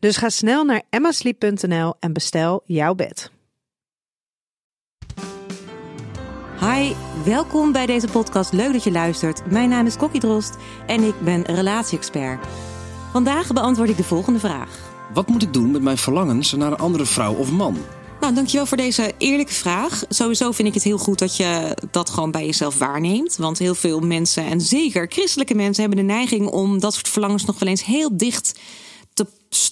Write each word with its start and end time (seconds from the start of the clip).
Dus 0.00 0.16
ga 0.16 0.28
snel 0.28 0.64
naar 0.64 0.82
emmasleep.nl 0.90 1.94
en 2.00 2.12
bestel 2.12 2.62
jouw 2.64 2.94
bed. 2.94 3.30
Hi, 6.60 6.92
welkom 7.24 7.72
bij 7.72 7.86
deze 7.86 8.06
podcast. 8.06 8.52
Leuk 8.52 8.72
dat 8.72 8.84
je 8.84 8.90
luistert. 8.90 9.50
Mijn 9.50 9.68
naam 9.68 9.86
is 9.86 9.96
Kokkie 9.96 10.20
Drost 10.20 10.56
en 10.86 11.02
ik 11.02 11.20
ben 11.20 11.42
relatie-expert. 11.42 12.46
Vandaag 13.12 13.52
beantwoord 13.52 13.88
ik 13.88 13.96
de 13.96 14.04
volgende 14.04 14.38
vraag. 14.38 14.78
Wat 15.14 15.28
moet 15.28 15.42
ik 15.42 15.52
doen 15.52 15.70
met 15.70 15.82
mijn 15.82 15.98
verlangens 15.98 16.52
naar 16.52 16.72
een 16.72 16.78
andere 16.78 17.06
vrouw 17.06 17.34
of 17.34 17.50
man? 17.50 17.76
Nou, 18.20 18.34
dankjewel 18.34 18.66
voor 18.66 18.76
deze 18.76 19.12
eerlijke 19.18 19.52
vraag. 19.52 20.02
Sowieso 20.08 20.52
vind 20.52 20.68
ik 20.68 20.74
het 20.74 20.82
heel 20.82 20.98
goed 20.98 21.18
dat 21.18 21.36
je 21.36 21.76
dat 21.90 22.10
gewoon 22.10 22.30
bij 22.30 22.44
jezelf 22.44 22.78
waarneemt. 22.78 23.36
Want 23.36 23.58
heel 23.58 23.74
veel 23.74 24.00
mensen, 24.00 24.44
en 24.44 24.60
zeker 24.60 25.06
christelijke 25.08 25.54
mensen, 25.54 25.82
hebben 25.84 26.06
de 26.06 26.12
neiging 26.12 26.46
om 26.46 26.80
dat 26.80 26.94
soort 26.94 27.08
verlangens 27.08 27.44
nog 27.44 27.58
wel 27.58 27.68
eens 27.68 27.84
heel 27.84 28.16
dicht 28.16 28.58
te 29.18 29.26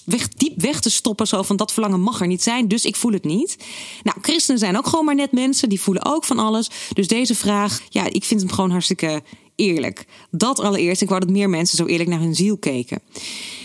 weg, 0.05 0.27
diep 0.29 0.61
weg 0.61 0.79
te 0.79 0.89
stoppen. 0.89 1.27
Zo 1.27 1.41
van 1.41 1.55
dat 1.55 1.71
verlangen 1.71 2.01
mag 2.01 2.21
er 2.21 2.27
niet 2.27 2.43
zijn, 2.43 2.67
dus 2.67 2.85
ik 2.85 2.95
voel 2.95 3.11
het 3.11 3.23
niet. 3.23 3.57
Nou, 4.03 4.17
christenen 4.21 4.59
zijn 4.59 4.77
ook 4.77 4.87
gewoon 4.87 5.05
maar 5.05 5.15
net 5.15 5.31
mensen, 5.31 5.69
die 5.69 5.81
voelen 5.81 6.05
ook 6.05 6.25
van 6.25 6.39
alles. 6.39 6.69
Dus 6.93 7.07
deze 7.07 7.35
vraag, 7.35 7.81
ja, 7.89 8.05
ik 8.05 8.23
vind 8.23 8.41
hem 8.41 8.51
gewoon 8.51 8.71
hartstikke 8.71 9.23
eerlijk. 9.55 10.05
Dat 10.31 10.59
allereerst, 10.59 11.01
ik 11.01 11.09
wou 11.09 11.19
dat 11.19 11.29
meer 11.29 11.49
mensen 11.49 11.77
zo 11.77 11.85
eerlijk 11.85 12.09
naar 12.09 12.19
hun 12.19 12.35
ziel 12.35 12.57
keken. 12.57 13.01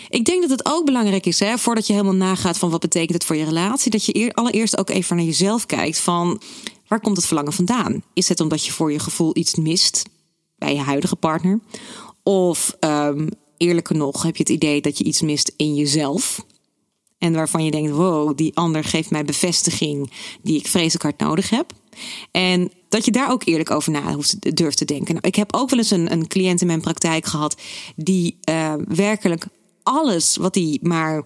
Ik 0.08 0.24
denk 0.24 0.40
dat 0.40 0.50
het 0.50 0.66
ook 0.66 0.84
belangrijk 0.84 1.26
is, 1.26 1.38
hè, 1.38 1.58
voordat 1.58 1.86
je 1.86 1.92
helemaal 1.92 2.14
nagaat 2.14 2.58
van 2.58 2.70
wat 2.70 2.80
betekent 2.80 3.12
het 3.12 3.24
voor 3.24 3.36
je 3.36 3.44
relatie, 3.44 3.90
dat 3.90 4.04
je 4.04 4.34
allereerst 4.34 4.78
ook 4.78 4.90
even 4.90 5.16
naar 5.16 5.24
jezelf 5.24 5.66
kijkt 5.66 5.98
van 5.98 6.40
waar 6.86 7.00
komt 7.00 7.16
het 7.16 7.26
verlangen 7.26 7.52
vandaan? 7.52 8.02
Is 8.12 8.28
het 8.28 8.40
omdat 8.40 8.64
je 8.64 8.72
voor 8.72 8.92
je 8.92 8.98
gevoel 8.98 9.36
iets 9.36 9.54
mist 9.54 10.02
bij 10.56 10.74
je 10.74 10.80
huidige 10.80 11.16
partner? 11.16 11.60
Of 12.22 12.76
um, 12.80 13.28
eerlijker 13.62 13.96
nog, 13.96 14.22
heb 14.22 14.36
je 14.36 14.42
het 14.42 14.52
idee 14.52 14.80
dat 14.80 14.98
je 14.98 15.04
iets 15.04 15.20
mist 15.20 15.52
in 15.56 15.74
jezelf? 15.74 16.44
En 17.18 17.32
waarvan 17.32 17.64
je 17.64 17.70
denkt, 17.70 17.90
wow, 17.90 18.36
die 18.36 18.56
ander 18.56 18.84
geeft 18.84 19.10
mij 19.10 19.24
bevestiging 19.24 20.12
die 20.42 20.58
ik 20.58 20.66
vreselijk 20.66 21.02
hard 21.02 21.18
nodig 21.18 21.50
heb. 21.50 21.72
En 22.30 22.70
dat 22.88 23.04
je 23.04 23.10
daar 23.10 23.30
ook 23.30 23.44
eerlijk 23.44 23.70
over 23.70 23.92
na 23.92 24.14
hoeft, 24.14 24.56
durft 24.56 24.76
te 24.76 24.84
denken. 24.84 25.14
Nou, 25.14 25.26
ik 25.26 25.34
heb 25.34 25.54
ook 25.54 25.70
wel 25.70 25.78
eens 25.78 25.90
een, 25.90 26.12
een 26.12 26.26
cliënt 26.26 26.60
in 26.60 26.66
mijn 26.66 26.80
praktijk 26.80 27.24
gehad 27.26 27.56
die 27.96 28.38
uh, 28.50 28.74
werkelijk 28.88 29.46
alles 29.82 30.36
wat 30.36 30.54
hij 30.54 30.78
maar 30.82 31.22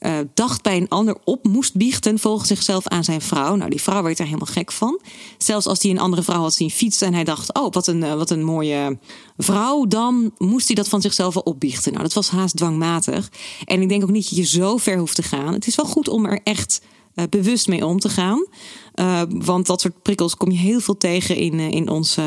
uh, 0.00 0.18
dacht 0.34 0.62
bij 0.62 0.76
een 0.76 0.88
ander 0.88 1.16
op 1.24 1.44
moest 1.46 1.74
biechten 1.74 2.18
volgens 2.18 2.48
zichzelf 2.48 2.86
aan 2.86 3.04
zijn 3.04 3.20
vrouw. 3.20 3.54
Nou, 3.54 3.70
die 3.70 3.82
vrouw 3.82 4.02
werd 4.02 4.18
er 4.18 4.24
helemaal 4.24 4.46
gek 4.46 4.72
van. 4.72 5.00
Zelfs 5.38 5.66
als 5.66 5.82
hij 5.82 5.90
een 5.90 5.98
andere 5.98 6.22
vrouw 6.22 6.40
had 6.40 6.54
zien 6.54 6.70
fietsen 6.70 7.06
en 7.06 7.14
hij 7.14 7.24
dacht: 7.24 7.54
Oh, 7.54 7.72
wat 7.72 7.86
een, 7.86 8.02
uh, 8.02 8.14
wat 8.14 8.30
een 8.30 8.44
mooie 8.44 8.98
vrouw, 9.36 9.86
dan 9.86 10.32
moest 10.38 10.66
hij 10.66 10.76
dat 10.76 10.88
van 10.88 11.00
zichzelf 11.00 11.36
opbiechten. 11.36 11.92
Nou, 11.92 12.04
dat 12.04 12.12
was 12.12 12.30
haast 12.30 12.56
dwangmatig. 12.56 13.30
En 13.64 13.82
ik 13.82 13.88
denk 13.88 14.02
ook 14.02 14.10
niet 14.10 14.28
dat 14.28 14.38
je 14.38 14.44
zo 14.44 14.76
ver 14.76 14.98
hoeft 14.98 15.14
te 15.14 15.22
gaan. 15.22 15.52
Het 15.52 15.66
is 15.66 15.74
wel 15.74 15.86
goed 15.86 16.08
om 16.08 16.26
er 16.26 16.40
echt 16.44 16.80
uh, 17.14 17.24
bewust 17.30 17.68
mee 17.68 17.86
om 17.86 17.98
te 17.98 18.08
gaan. 18.08 18.46
want 19.28 19.66
dat 19.66 19.80
soort 19.80 20.02
prikkels 20.02 20.36
kom 20.36 20.50
je 20.50 20.58
heel 20.58 20.80
veel 20.80 20.96
tegen 20.96 21.36
in, 21.36 21.60
in 21.60 21.88
onze 21.88 22.22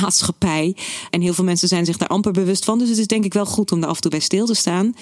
maatschappij. 0.00 0.76
En 1.10 1.20
heel 1.20 1.34
veel 1.34 1.44
mensen 1.44 1.68
zijn 1.68 1.84
zich 1.84 1.96
daar 1.96 2.08
amper 2.08 2.32
bewust 2.32 2.64
van. 2.64 2.78
Dus 2.78 2.88
het 2.88 2.98
is 2.98 3.06
denk 3.06 3.24
ik 3.24 3.32
wel 3.32 3.46
goed 3.46 3.72
om 3.72 3.80
daar 3.80 3.90
af 3.90 3.96
en 3.96 4.02
toe 4.02 4.10
bij 4.10 4.20
stil 4.20 4.46
te 4.46 4.54
staan. 4.54 4.94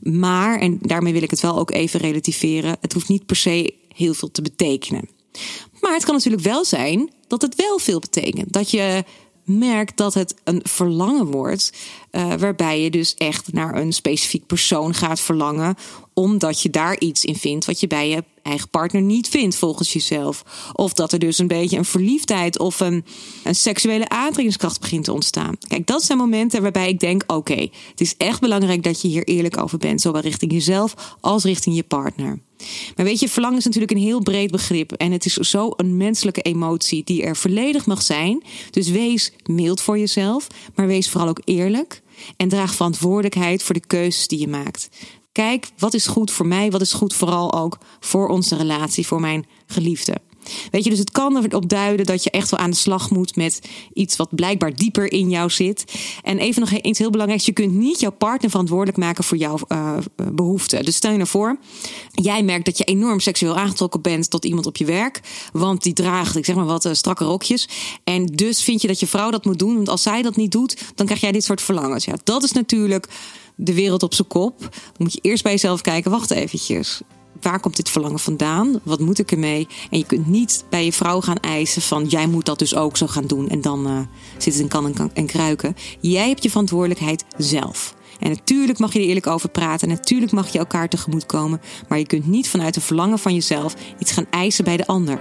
Maar, 0.00 0.58
en 0.60 0.78
daarmee 0.80 1.12
wil 1.12 1.22
ik 1.22 1.30
het 1.30 1.40
wel 1.40 1.58
ook 1.58 1.70
even 1.70 2.00
relativeren, 2.00 2.76
het 2.80 2.92
hoeft 2.92 3.08
niet 3.08 3.26
per 3.26 3.36
se 3.36 3.74
heel 3.94 4.14
veel 4.14 4.30
te 4.30 4.42
betekenen. 4.42 5.08
Maar 5.80 5.92
het 5.92 6.04
kan 6.04 6.14
natuurlijk 6.14 6.42
wel 6.42 6.64
zijn 6.64 7.10
dat 7.26 7.42
het 7.42 7.54
wel 7.54 7.78
veel 7.78 7.98
betekent. 7.98 8.52
Dat 8.52 8.70
je 8.70 9.04
merkt 9.44 9.96
dat 9.96 10.14
het 10.14 10.34
een 10.44 10.60
verlangen 10.62 11.26
wordt, 11.26 11.72
uh, 12.12 12.34
waarbij 12.34 12.82
je 12.82 12.90
dus 12.90 13.14
echt 13.14 13.52
naar 13.52 13.74
een 13.76 13.92
specifiek 13.92 14.46
persoon 14.46 14.94
gaat 14.94 15.20
verlangen, 15.20 15.74
omdat 16.14 16.62
je 16.62 16.70
daar 16.70 16.98
iets 16.98 17.24
in 17.24 17.36
vindt 17.36 17.64
wat 17.64 17.80
je 17.80 17.86
bij 17.86 18.08
je 18.08 18.24
eigen 18.42 18.68
partner 18.68 19.02
niet 19.02 19.28
vindt 19.28 19.56
volgens 19.56 19.92
jezelf. 19.92 20.44
Of 20.72 20.92
dat 20.92 21.12
er 21.12 21.18
dus 21.18 21.38
een 21.38 21.46
beetje 21.46 21.76
een 21.76 21.84
verliefdheid 21.84 22.58
of 22.58 22.80
een, 22.80 23.04
een 23.44 23.54
seksuele 23.54 24.08
aantrekkingskracht 24.08 24.80
begint 24.80 25.04
te 25.04 25.12
ontstaan. 25.12 25.56
Kijk, 25.68 25.86
dat 25.86 26.02
zijn 26.02 26.18
momenten 26.18 26.62
waarbij 26.62 26.88
ik 26.88 27.00
denk: 27.00 27.24
oké, 27.26 27.68
het 27.90 28.00
is 28.00 28.16
echt 28.16 28.40
belangrijk 28.40 28.82
dat 28.82 29.00
je 29.00 29.08
hier 29.08 29.24
eerlijk 29.24 29.62
over 29.62 29.78
bent, 29.78 30.00
zowel 30.00 30.20
richting 30.20 30.52
jezelf 30.52 31.16
als 31.20 31.44
richting 31.44 31.76
je 31.76 31.82
partner. 31.82 32.38
Maar 32.96 33.04
weet 33.04 33.20
je, 33.20 33.28
verlangen 33.28 33.58
is 33.58 33.64
natuurlijk 33.64 33.92
een 33.92 33.98
heel 33.98 34.22
breed 34.22 34.50
begrip. 34.50 34.92
En 34.92 35.12
het 35.12 35.24
is 35.24 35.34
zo 35.34 35.72
een 35.76 35.96
menselijke 35.96 36.42
emotie 36.42 37.04
die 37.04 37.22
er 37.22 37.36
volledig 37.36 37.86
mag 37.86 38.02
zijn. 38.02 38.42
Dus 38.70 38.88
wees 38.88 39.32
mild 39.44 39.80
voor 39.80 39.98
jezelf, 39.98 40.46
maar 40.74 40.86
wees 40.86 41.10
vooral 41.10 41.28
ook 41.28 41.40
eerlijk. 41.44 42.02
En 42.36 42.48
draag 42.48 42.74
verantwoordelijkheid 42.74 43.62
voor 43.62 43.74
de 43.74 43.86
keuzes 43.86 44.28
die 44.28 44.38
je 44.38 44.48
maakt. 44.48 44.88
Kijk, 45.34 45.68
wat 45.78 45.94
is 45.94 46.06
goed 46.06 46.30
voor 46.30 46.46
mij? 46.46 46.70
Wat 46.70 46.80
is 46.80 46.92
goed 46.92 47.14
vooral 47.14 47.54
ook 47.54 47.78
voor 48.00 48.28
onze 48.28 48.56
relatie, 48.56 49.06
voor 49.06 49.20
mijn 49.20 49.46
geliefde? 49.66 50.14
Weet 50.70 50.84
je, 50.84 50.90
dus 50.90 50.98
het 50.98 51.10
kan 51.10 51.36
erop 51.36 51.68
duiden 51.68 52.06
dat 52.06 52.24
je 52.24 52.30
echt 52.30 52.50
wel 52.50 52.60
aan 52.60 52.70
de 52.70 52.76
slag 52.76 53.10
moet 53.10 53.36
met 53.36 53.60
iets 53.92 54.16
wat 54.16 54.34
blijkbaar 54.34 54.74
dieper 54.74 55.12
in 55.12 55.30
jou 55.30 55.50
zit. 55.50 55.84
En 56.22 56.38
even 56.38 56.60
nog 56.60 56.70
iets 56.72 56.98
heel 56.98 57.10
belangrijks: 57.10 57.46
je 57.46 57.52
kunt 57.52 57.72
niet 57.72 58.00
jouw 58.00 58.10
partner 58.10 58.50
verantwoordelijk 58.50 58.98
maken 58.98 59.24
voor 59.24 59.36
jouw 59.36 59.58
uh, 59.68 59.96
behoeften. 60.32 60.84
Dus 60.84 60.96
stel 60.96 61.10
je 61.10 61.16
nou 61.16 61.28
voor, 61.28 61.58
jij 62.10 62.42
merkt 62.42 62.64
dat 62.64 62.78
je 62.78 62.84
enorm 62.84 63.20
seksueel 63.20 63.56
aangetrokken 63.56 64.00
bent 64.00 64.30
tot 64.30 64.44
iemand 64.44 64.66
op 64.66 64.76
je 64.76 64.84
werk, 64.84 65.20
want 65.52 65.82
die 65.82 65.92
draagt, 65.92 66.36
ik 66.36 66.44
zeg 66.44 66.56
maar 66.56 66.64
wat, 66.64 66.84
uh, 66.84 66.92
strakke 66.92 67.24
rokjes. 67.24 67.68
En 68.04 68.26
dus 68.26 68.62
vind 68.62 68.80
je 68.80 68.88
dat 68.88 69.00
je 69.00 69.06
vrouw 69.06 69.30
dat 69.30 69.44
moet 69.44 69.58
doen, 69.58 69.74
want 69.74 69.88
als 69.88 70.02
zij 70.02 70.22
dat 70.22 70.36
niet 70.36 70.52
doet, 70.52 70.76
dan 70.94 71.06
krijg 71.06 71.20
jij 71.20 71.32
dit 71.32 71.44
soort 71.44 71.62
verlangens. 71.62 72.04
Ja, 72.04 72.14
dat 72.24 72.42
is 72.42 72.52
natuurlijk 72.52 73.08
de 73.54 73.74
wereld 73.74 74.02
op 74.02 74.14
zijn 74.14 74.28
kop. 74.28 74.58
Dan 74.58 74.70
moet 74.96 75.12
je 75.12 75.20
eerst 75.22 75.42
bij 75.42 75.52
jezelf 75.52 75.80
kijken, 75.80 76.10
wacht 76.10 76.30
eventjes 76.30 77.02
waar 77.44 77.60
komt 77.60 77.76
dit 77.76 77.90
verlangen 77.90 78.18
vandaan? 78.18 78.80
Wat 78.82 79.00
moet 79.00 79.18
ik 79.18 79.32
ermee? 79.32 79.66
En 79.90 79.98
je 79.98 80.06
kunt 80.06 80.26
niet 80.26 80.64
bij 80.70 80.84
je 80.84 80.92
vrouw 80.92 81.20
gaan 81.20 81.36
eisen 81.36 81.82
van 81.82 82.06
jij 82.06 82.26
moet 82.26 82.46
dat 82.46 82.58
dus 82.58 82.74
ook 82.74 82.96
zo 82.96 83.06
gaan 83.06 83.26
doen. 83.26 83.48
En 83.48 83.60
dan 83.60 83.86
uh, 83.86 83.98
zit 84.38 84.52
het 84.52 84.62
in 84.62 84.68
kan 84.68 84.86
en, 84.86 85.10
en 85.14 85.26
kruiken. 85.26 85.76
Jij 86.00 86.28
hebt 86.28 86.42
je 86.42 86.50
verantwoordelijkheid 86.50 87.24
zelf. 87.36 87.94
En 88.20 88.28
natuurlijk 88.28 88.78
mag 88.78 88.92
je 88.92 88.98
er 88.98 89.06
eerlijk 89.06 89.26
over 89.26 89.48
praten. 89.48 89.88
Natuurlijk 89.88 90.32
mag 90.32 90.48
je 90.48 90.58
elkaar 90.58 90.88
tegemoet 90.88 91.26
komen. 91.26 91.60
Maar 91.88 91.98
je 91.98 92.06
kunt 92.06 92.26
niet 92.26 92.48
vanuit 92.48 92.76
een 92.76 92.82
verlangen 92.82 93.18
van 93.18 93.34
jezelf 93.34 93.74
iets 93.98 94.12
gaan 94.12 94.26
eisen 94.30 94.64
bij 94.64 94.76
de 94.76 94.86
ander. 94.86 95.18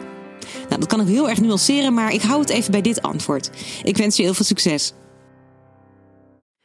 Nou, 0.70 0.80
dat 0.80 0.88
kan 0.88 1.02
ik 1.02 1.08
heel 1.08 1.30
erg 1.30 1.42
nuanceren, 1.42 1.94
maar 1.94 2.14
ik 2.14 2.22
hou 2.22 2.40
het 2.42 2.50
even 2.50 2.72
bij 2.72 2.82
dit 2.82 3.02
antwoord. 3.02 3.50
Ik 3.84 3.98
wens 3.98 4.16
je 4.16 4.24
heel 4.24 4.34
veel 4.34 4.46
succes. 4.46 4.94